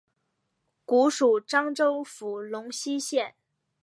[0.83, 3.35] 古属漳州府龙溪县。